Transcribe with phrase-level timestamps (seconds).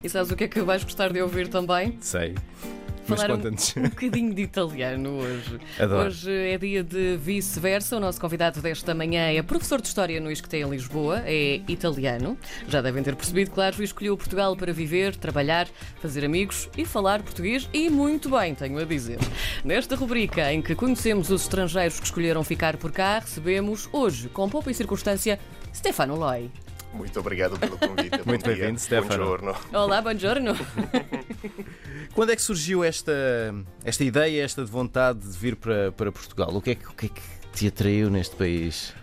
[0.00, 1.98] E sabes o que é que vais gostar de ouvir também?
[2.00, 2.32] Sei.
[3.04, 5.58] Falar um, um bocadinho de italiano hoje.
[5.76, 6.06] Adoro.
[6.06, 7.96] Hoje é dia de vice-versa.
[7.96, 12.38] O nosso convidado desta manhã é professor de História no ISCTE em Lisboa, é italiano.
[12.68, 15.66] Já devem ter percebido, claro, escolheu Portugal para viver, trabalhar,
[16.00, 19.18] fazer amigos e falar português e muito bem, tenho a dizer.
[19.64, 24.48] Nesta rubrica em que conhecemos os estrangeiros que escolheram ficar por cá, recebemos hoje, com
[24.48, 25.40] poupa e circunstância,
[25.74, 26.48] Stefano Loi.
[26.92, 28.20] Muito obrigado pelo convite.
[28.26, 29.24] Muito bem-vindo, Stefano.
[29.24, 29.56] Buongiorno.
[29.72, 30.54] Olá, buongiorno.
[32.14, 33.12] Quando é que surgiu esta,
[33.84, 36.50] esta ideia, esta vontade de vir para, para Portugal?
[36.54, 37.20] O que, é que, o que é que
[37.52, 38.94] te atraiu neste país?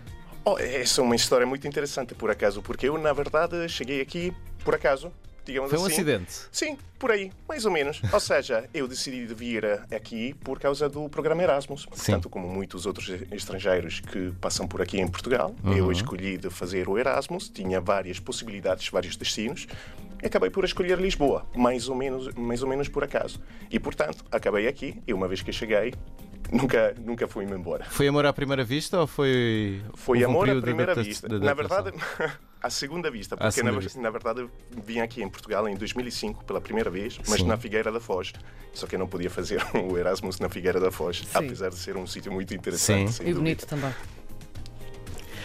[0.44, 4.32] Oh, essa é uma história muito interessante, por acaso, porque eu, na verdade, cheguei aqui
[4.64, 5.12] por acaso,
[5.46, 5.94] digamos Foi um assim.
[5.94, 6.32] acidente.
[6.50, 8.02] Sim, por aí, mais ou menos.
[8.12, 9.64] Ou seja, eu decidi de vir
[9.94, 11.86] aqui por causa do programa Erasmus.
[11.86, 16.88] Portanto, como muitos outros estrangeiros que passam por aqui em Portugal, eu escolhi de fazer
[16.88, 19.66] o Erasmus, tinha várias possibilidades, vários destinos.
[20.22, 23.40] e Acabei por escolher Lisboa, mais ou menos, mais ou menos por acaso.
[23.70, 25.94] E, portanto, acabei aqui e uma vez que cheguei,
[26.50, 27.84] nunca, nunca fui-me embora.
[27.84, 29.82] Foi amor à primeira vista ou foi.
[29.94, 31.28] Foi um amor à primeira vista.
[31.28, 31.92] Na verdade,
[32.66, 34.00] à segunda vista, porque segunda na, vista.
[34.00, 34.48] na verdade
[34.84, 37.46] vim aqui em Portugal em 2005 pela primeira vez, mas Sim.
[37.46, 38.32] na Figueira da Foz.
[38.72, 41.96] Só que eu não podia fazer o Erasmus na Figueira da Foz, apesar de ser
[41.96, 43.12] um sítio muito interessante.
[43.12, 43.22] Sim.
[43.22, 43.38] E dúvida.
[43.40, 43.92] bonito também.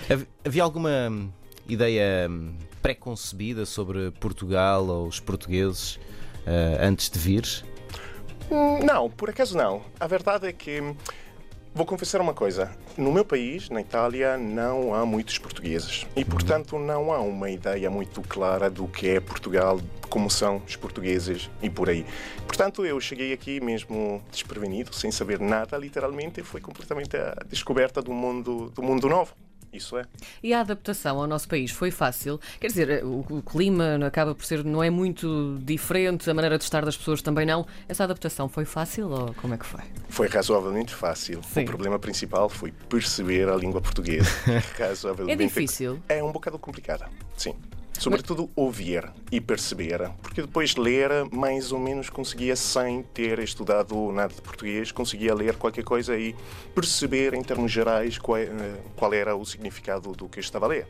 [0.09, 1.29] Hav- Havia alguma hum,
[1.67, 5.99] ideia hum, pré-concebida sobre Portugal ou os portugueses
[6.45, 7.45] ah, antes de vir?
[8.51, 9.81] Hum, Não, por acaso não.
[9.99, 10.81] A verdade é que
[11.73, 12.71] vou confessar uma coisa.
[12.97, 17.89] No meu país, na Itália, não há muitos portugueses e, portanto, não há uma ideia
[17.89, 22.05] muito clara do que é Portugal, como são os portugueses e por aí.
[22.45, 28.01] Portanto, eu cheguei aqui mesmo desprevenido, sem saber nada, literalmente, e foi completamente a descoberta
[28.01, 29.33] do mundo, do mundo novo.
[29.73, 30.03] Isso é.
[30.43, 32.39] E a adaptação ao nosso país foi fácil?
[32.59, 36.83] Quer dizer, o, clima acaba por ser, não é muito diferente, a maneira de estar
[36.83, 37.65] das pessoas também não.
[37.87, 39.81] Essa adaptação foi fácil ou como é que foi?
[40.09, 41.41] Foi razoavelmente fácil.
[41.43, 41.63] Sim.
[41.63, 44.29] O problema principal foi perceber a língua portuguesa.
[44.77, 45.99] razoavelmente É difícil?
[46.09, 47.07] É um bocado complicada,
[47.37, 47.55] sim.
[48.01, 54.33] Sobretudo ouvir e perceber, porque depois ler, mais ou menos conseguia, sem ter estudado nada
[54.33, 56.35] de português, conseguia ler qualquer coisa e
[56.73, 58.49] perceber, em termos gerais, qual, é-
[58.95, 60.87] qual era o significado do que eu estava a ler.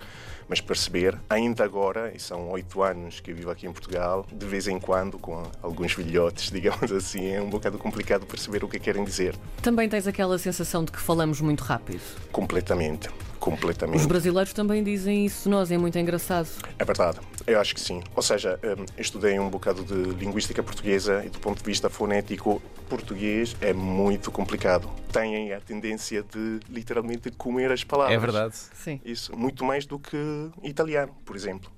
[0.48, 4.46] Mas perceber, ainda agora, e são oito anos que eu vivo aqui em Portugal, de
[4.46, 8.80] vez em quando, com alguns filhotes, digamos assim, é um bocado complicado perceber o que
[8.80, 9.36] querem dizer.
[9.62, 12.00] Também tens aquela sensação de que falamos muito rápido.
[12.32, 13.10] Completamente.
[13.42, 13.98] Completamente.
[13.98, 16.48] Os brasileiros também dizem isso de nós, é muito engraçado.
[16.78, 17.01] É verdade,
[17.48, 18.02] eu acho que sim.
[18.16, 21.90] Ou seja, hum, eu estudei um bocado de linguística portuguesa e, do ponto de vista
[21.90, 24.90] fonético, português é muito complicado.
[25.12, 28.16] Têm a tendência de literalmente comer as palavras.
[28.16, 28.56] É verdade.
[28.56, 29.00] Sim.
[29.04, 30.18] Isso, muito mais do que
[30.64, 31.72] italiano, por exemplo.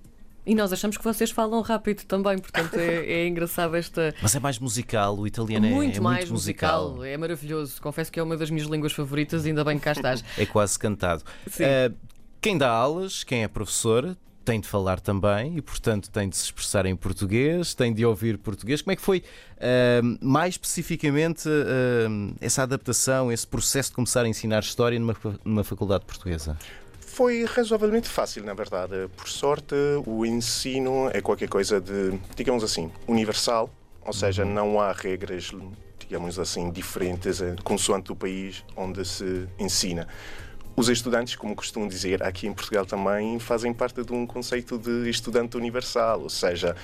[0.46, 4.14] E nós achamos que vocês falam rápido também, portanto é, é engraçado esta.
[4.22, 6.84] Mas é mais musical, o italiano é- muito é, mais muito musical.
[6.90, 7.06] musical.
[7.06, 7.82] é maravilhoso.
[7.82, 10.24] Confesso que é uma das minhas línguas favoritas, ainda bem que cá estás.
[10.38, 11.24] É quase cantado.
[11.50, 11.64] Sim.
[11.64, 11.92] Ah,
[12.42, 16.46] quem dá aulas, quem é professor, tem de falar também e, portanto, tem de se
[16.46, 18.82] expressar em português, tem de ouvir português.
[18.82, 19.24] Como é que foi,
[19.58, 25.64] ah, mais especificamente, ah, essa adaptação, esse processo de começar a ensinar história numa, numa
[25.64, 26.58] faculdade portuguesa?
[27.00, 29.08] Foi razoavelmente fácil, na verdade.
[29.16, 33.70] Por sorte, o ensino é qualquer coisa de, digamos assim, universal,
[34.04, 35.52] ou seja, não há regras,
[36.00, 40.08] digamos assim, diferentes eh, consoante o país onde se ensina.
[40.76, 45.08] Os estudantes, como costumo dizer, aqui em Portugal também fazem parte de um conceito de
[45.10, 46.76] estudante universal, ou seja,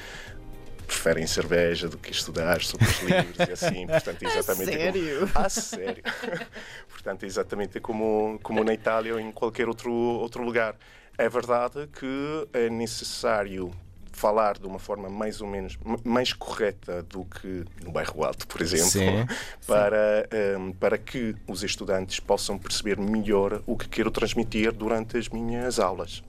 [0.86, 5.30] preferem cerveja do que estudar sobre os livros e assim, portanto, exatamente como- sério?
[5.36, 6.04] ah, sério?
[6.90, 10.76] Portanto, é exatamente como, como na Itália ou em qualquer outro, outro lugar.
[11.18, 13.72] É verdade que é necessário
[14.20, 18.62] falar de uma forma mais ou menos mais correta do que no bairro Alto, por
[18.62, 19.26] exemplo, Sim.
[19.66, 25.30] para, ehm, para que os estudantes possam perceber melhor o que quero transmitir durante as
[25.30, 26.22] minhas aulas.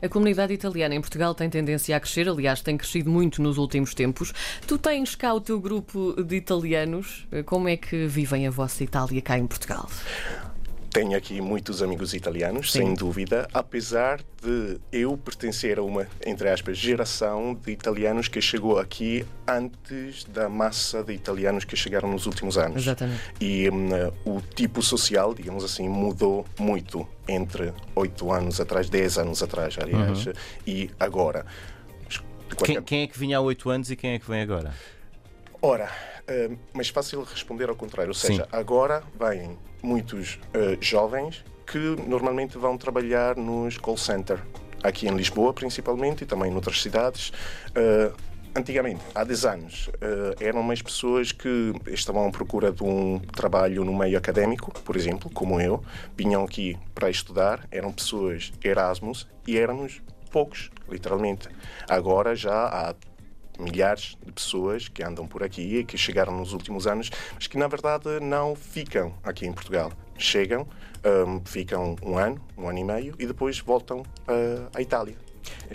[0.00, 3.94] A comunidade italiana em Portugal tem tendência a crescer, aliás, tem crescido muito nos últimos
[3.94, 4.32] tempos.
[4.66, 7.26] Tu tens cá o teu grupo de italianos.
[7.46, 9.88] Como é que vivem a vossa Itália cá em Portugal?
[10.90, 12.78] Tenho aqui muitos amigos italianos, Sim.
[12.78, 18.76] sem dúvida, apesar de eu pertencer a uma, entre aspas, geração de italianos que chegou
[18.76, 22.82] aqui antes da massa de italianos que chegaram nos últimos anos.
[22.82, 23.20] Exatamente.
[23.40, 23.88] E hum,
[24.24, 30.28] o tipo social, digamos assim, mudou muito entre oito anos atrás, dez anos atrás, aliás,
[30.66, 31.46] e agora.
[32.64, 34.74] Quem, quem é que vinha há oito anos e quem é que vem agora?
[35.62, 35.88] Ora,
[36.72, 38.10] mais fácil responder ao contrário.
[38.10, 38.28] Ou Sim.
[38.28, 44.40] seja, agora vêm muitos eh, jovens que normalmente vão trabalhar nos call center,
[44.82, 47.32] aqui em Lisboa principalmente e também noutras cidades.
[47.74, 48.12] Eh,
[48.54, 53.84] antigamente, há 10 anos, eh, eram mais pessoas que estavam à procura de um trabalho
[53.84, 55.82] no meio académico, por exemplo, como eu,
[56.16, 61.48] vinham aqui para estudar, eram pessoas Erasmus e éramos poucos, literalmente.
[61.88, 62.94] Agora já há
[63.60, 67.58] milhares de pessoas que andam por aqui e que chegaram nos últimos anos, mas que
[67.58, 69.92] na verdade não ficam aqui em Portugal.
[70.18, 70.66] Chegam,
[71.04, 75.16] um, ficam um ano, um ano e meio e depois voltam uh, à Itália.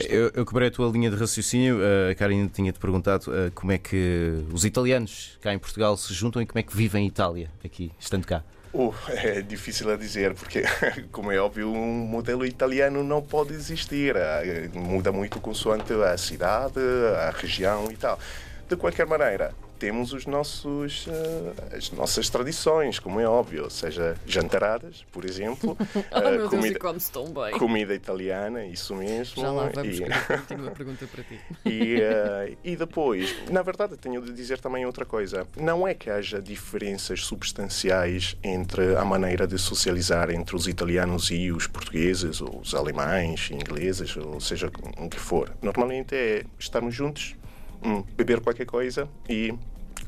[0.07, 1.79] Eu, eu quebrei a tua linha de raciocínio.
[2.11, 6.41] A Karina tinha-te perguntado uh, como é que os italianos cá em Portugal se juntam
[6.41, 8.43] e como é que vivem em Itália, aqui, estando cá.
[9.10, 10.63] É difícil a dizer, porque,
[11.12, 14.16] como é óbvio, um modelo italiano não pode existir.
[14.16, 16.80] Eh, muda muito consoante a cidade,
[17.18, 18.19] a região e tal.
[18.68, 25.06] De qualquer maneira, temos os nossos, uh, as nossas tradições, como é óbvio, seja jantaradas,
[25.12, 25.77] por exemplo.
[26.12, 27.51] oh, uh, comida, Deus, tão bem.
[27.57, 29.42] Comida italiana, isso mesmo.
[29.42, 30.04] Já lá vamos e...
[30.04, 31.39] a pergunta para ti.
[31.66, 35.48] E, uh, e depois, na verdade, tenho de dizer também outra coisa.
[35.57, 41.51] Não é que haja diferenças substanciais entre a maneira de socializar entre os italianos e
[41.51, 45.51] os portugueses, ou os alemães, ingleses, ou seja, o que for.
[45.62, 47.36] Normalmente é estarmos juntos
[47.85, 49.53] hum, beber qualquer coisa e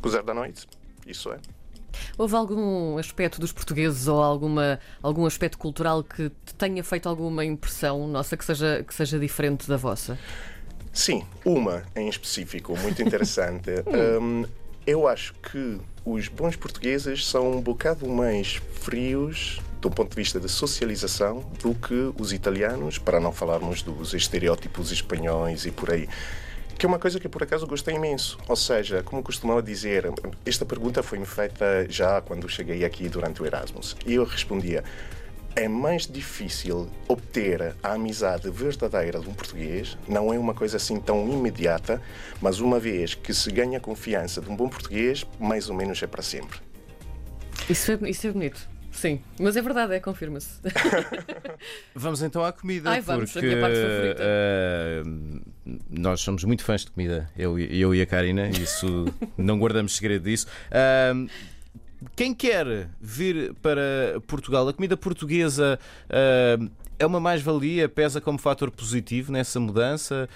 [0.01, 0.68] gozar da noite.
[1.06, 1.38] Isso é.
[2.18, 7.45] Houve algum aspecto dos portugueses ou alguma, algum aspecto cultural que te tenha feito alguma
[7.45, 10.18] impressão nossa que seja, que seja diferente da vossa?
[10.94, 13.69] Sim, uma em específico, muito interessante.
[14.21, 14.45] um,
[14.85, 20.39] eu acho que os bons portugueses são um bocado mais frios do ponto de vista
[20.39, 26.09] da socialização do que os italianos, para não falarmos dos estereótipos espanhóis e por aí
[26.77, 28.38] que é uma coisa que por acaso gostei imenso.
[28.47, 30.06] Ou seja, como costumava dizer,
[30.45, 33.95] esta pergunta foi-me feita já quando cheguei aqui durante o Erasmus.
[34.06, 34.83] E eu respondia:
[35.56, 41.00] é mais difícil obter a amizade verdadeira de um português, não é uma coisa assim
[41.00, 42.01] tão imediata,
[42.39, 46.01] mas uma vez que se ganha a confiança de um bom português, mais ou menos
[46.03, 46.59] é para sempre.
[47.68, 48.69] Isso é, isso é bonito.
[48.91, 50.59] Sim, mas é verdade, é, confirma-se.
[51.94, 52.91] vamos então à comida.
[52.91, 54.23] Ai, vamos, porque, a minha parte favorita.
[54.23, 55.56] Uh,
[55.90, 59.06] nós somos muito fãs de comida, eu, eu e a Karina, isso
[59.38, 60.48] não guardamos segredo disso.
[60.69, 61.30] Uh,
[62.16, 65.80] quem quer vir para Portugal, a comida portuguesa
[66.10, 66.69] uh,
[67.00, 70.30] é uma mais-valia, pesa como fator positivo nessa mudança?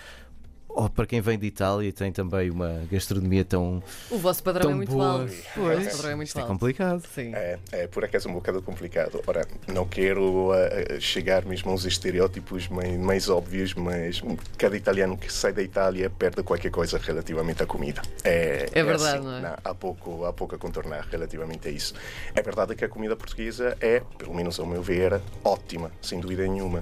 [0.74, 3.82] Ou para quem vem de Itália e tem também uma gastronomia tão.
[4.10, 5.22] O vosso padrão tão é muito boa.
[5.22, 5.34] alto.
[5.54, 6.50] Pois, o padrão é muito Isto é alto.
[6.50, 7.04] é complicado.
[7.14, 7.36] Sim.
[7.36, 9.22] É, é, por acaso um bocado complicado.
[9.28, 14.22] Ora, não quero uh, chegar mesmo aos estereótipos mais, mais, óbvios, mas
[14.58, 18.02] cada italiano que sai da Itália perde qualquer coisa relativamente à comida.
[18.24, 19.42] É, é, é verdade, assim, não é?
[19.42, 21.94] Não, há, pouco, há pouco a contornar relativamente a isso.
[22.34, 26.48] É verdade que a comida portuguesa é, pelo menos ao meu ver, ótima, sem dúvida
[26.48, 26.82] nenhuma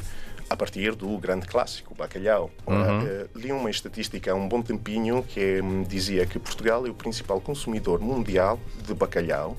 [0.50, 2.50] a partir do grande clássico, o bacalhau.
[2.66, 3.04] Uhum.
[3.04, 6.94] Uh, li uma estatística há um bom tempinho que um, dizia que Portugal é o
[6.94, 9.56] principal consumidor mundial de bacalhau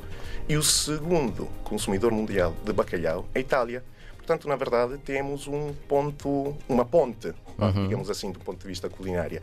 [0.48, 3.84] e o segundo consumidor mundial de bacalhau é a Itália.
[4.16, 7.84] Portanto, na verdade, temos um ponto, uma ponte, uhum.
[7.84, 9.40] digamos assim, do ponto de vista culinário.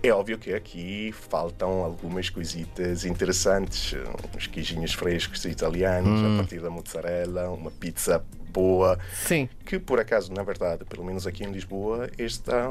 [0.00, 3.96] É óbvio que aqui faltam algumas coisitas interessantes,
[4.36, 8.98] uns queijinhos frescos italianos, a partir da mozzarella, uma pizza boa.
[9.12, 9.48] Sim.
[9.64, 12.70] Que por acaso, na verdade, pelo menos aqui em Lisboa, está,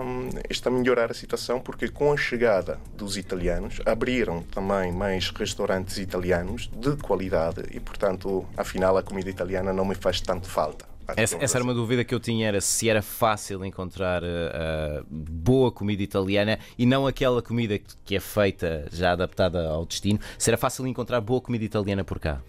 [0.49, 5.97] está a melhorar a situação porque com a chegada dos italianos abriram também mais restaurantes
[5.97, 10.96] italianos de qualidade e, portanto, afinal a comida italiana não me faz tanto falta.
[11.15, 15.71] Essa, essa, era uma dúvida que eu tinha, era se era fácil encontrar uh, boa
[15.71, 20.19] comida italiana e não aquela comida que é feita já adaptada ao destino.
[20.37, 22.41] Se era fácil encontrar boa comida italiana por cá?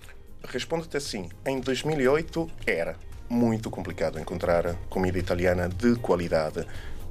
[0.44, 2.96] Respondo-te assim: em 2008 era
[3.28, 6.66] muito complicado encontrar comida italiana de qualidade.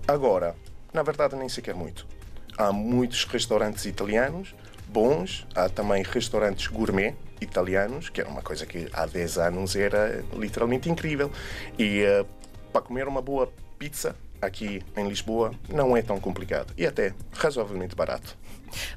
[0.08, 0.56] Agora,
[0.94, 2.06] na verdade, nem sequer muito.
[2.58, 4.54] Há muitos restaurantes italianos
[4.88, 10.24] bons, há também restaurantes gourmet italianos, que era uma coisa que há 10 anos era
[10.34, 11.32] literalmente incrível.
[11.78, 12.26] E uh,
[12.72, 17.96] para comer uma boa pizza aqui em Lisboa não é tão complicado e até razoavelmente
[17.96, 18.38] barato.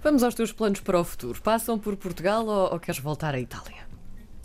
[0.02, 1.40] Vamos aos teus planos para o futuro.
[1.40, 3.88] Passam por Portugal ou, ou queres voltar à Itália?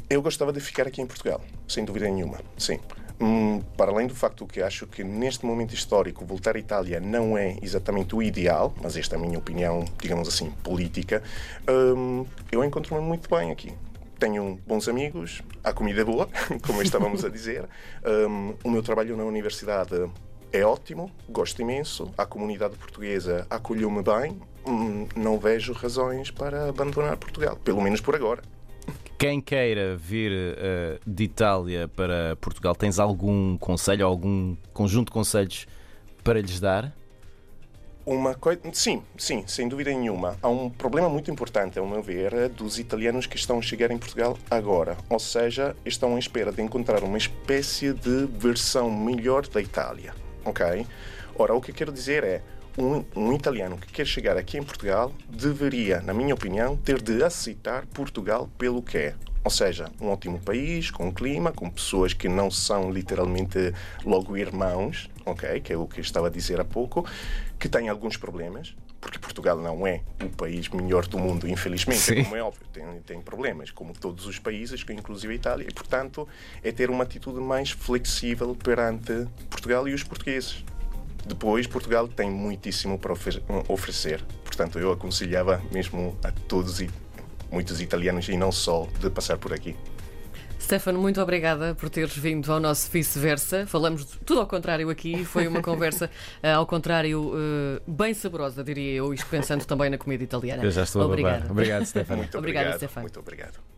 [0.09, 2.79] Eu gostava de ficar aqui em Portugal, sem dúvida nenhuma, sim.
[3.19, 7.37] Hum, para além do facto que acho que neste momento histórico voltar à Itália não
[7.37, 11.23] é exatamente o ideal, mas esta é a minha opinião, digamos assim, política,
[11.67, 13.73] hum, eu encontro-me muito bem aqui.
[14.19, 16.29] Tenho bons amigos, há comida boa,
[16.65, 17.67] como estávamos a dizer.
[18.05, 20.09] Um, o meu trabalho na universidade
[20.51, 22.13] é ótimo, gosto imenso.
[22.17, 24.39] A comunidade portuguesa acolheu-me bem.
[24.65, 28.41] Hum, não vejo razões para abandonar Portugal, pelo menos por agora.
[29.17, 35.67] Quem queira vir uh, de Itália para Portugal, tens algum conselho, algum conjunto de conselhos
[36.23, 36.93] para lhes dar?
[38.05, 40.37] Uma coisa, sim, sim, sem dúvida nenhuma.
[40.39, 43.97] Há um problema muito importante, ao meu ver, dos italianos que estão a chegar em
[43.97, 44.95] Portugal agora.
[45.09, 50.13] Ou seja, estão à espera de encontrar uma espécie de versão melhor da Itália.
[50.45, 50.85] Ok?
[51.35, 52.43] Ora, o que eu quero dizer é.
[52.77, 57.23] Um, um italiano que quer chegar aqui em Portugal deveria, na minha opinião, ter de
[57.23, 59.15] aceitar Portugal pelo que é.
[59.45, 63.71] Ou seja, um ótimo país, com clima, com pessoas que não são literalmente
[64.03, 65.61] logo irmãos, ok?
[65.61, 67.05] Que é o que eu estava a dizer há pouco,
[67.59, 72.23] que têm alguns problemas, porque Portugal não é o país melhor do mundo, infelizmente, Sim.
[72.23, 76.27] como é óbvio, tem, tem problemas, como todos os países, inclusive a Itália, e portanto
[76.63, 80.65] é ter uma atitude mais flexível perante Portugal e os portugueses.
[81.23, 86.89] Depois, Portugal tem muitíssimo para ofe- oferecer, portanto eu aconselhava mesmo a todos e
[87.51, 89.75] muitos italianos e não só de passar por aqui.
[90.59, 93.67] Stefano, muito obrigada por teres vindo ao nosso vice-versa.
[93.67, 95.23] Falamos de tudo ao contrário aqui.
[95.23, 96.09] Foi uma conversa
[96.41, 100.63] eh, ao contrário eh, bem saborosa, diria eu, isto pensando também na comida italiana.
[100.63, 101.37] Eu já estou a Obrigada.
[101.37, 101.51] babar.
[101.51, 102.21] Obrigado, Stefano.
[102.21, 102.79] Muito Obrigada, obrigado.
[102.79, 103.03] Stefano.
[103.03, 103.74] Muito obrigado.